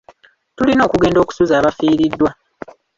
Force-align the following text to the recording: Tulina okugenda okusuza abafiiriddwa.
Tulina 0.57 0.81
okugenda 0.87 1.17
okusuza 1.23 1.53
abafiiriddwa. 1.57 2.29